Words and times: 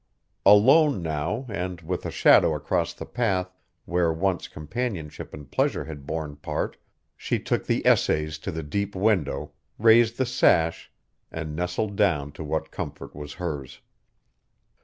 Alone 0.47 1.03
now, 1.03 1.45
and 1.47 1.81
with 1.81 2.07
a 2.07 2.09
shadow 2.09 2.55
across 2.55 2.91
the 2.91 3.05
path 3.05 3.53
where 3.85 4.11
once 4.11 4.47
companionship 4.47 5.31
and 5.31 5.51
pleasure 5.51 5.85
had 5.85 6.07
borne 6.07 6.35
part, 6.37 6.75
she 7.15 7.37
took 7.37 7.67
the 7.67 7.85
Essays 7.85 8.39
to 8.39 8.51
the 8.51 8.63
deep 8.63 8.95
window, 8.95 9.51
raised 9.77 10.17
the 10.17 10.25
sash, 10.25 10.91
and 11.31 11.55
nestled 11.55 11.95
down 11.97 12.31
to 12.31 12.43
what 12.43 12.71
comfort 12.71 13.15
was 13.15 13.33
hers. 13.33 13.79